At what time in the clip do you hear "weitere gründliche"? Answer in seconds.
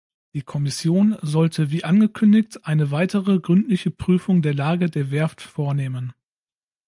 2.89-3.91